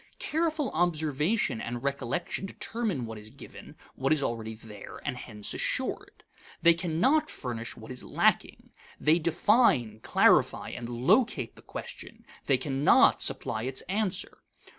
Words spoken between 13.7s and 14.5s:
answer.